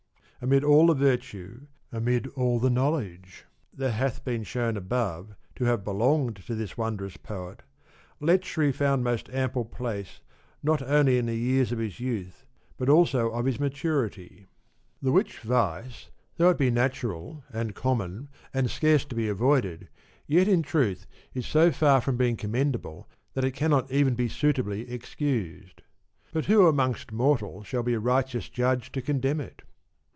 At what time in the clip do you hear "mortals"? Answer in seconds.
27.11-27.67